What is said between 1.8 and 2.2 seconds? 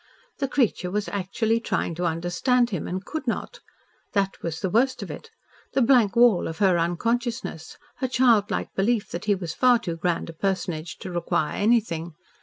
to